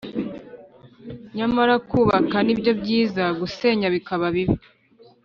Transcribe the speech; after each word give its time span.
nyamara 1.35 1.75
kubaka 1.89 2.35
ni 2.45 2.53
byo 2.59 2.71
byiza 2.81 3.23
gusenya 3.39 3.87
bikaba 3.95 4.25
bibi 4.35 4.57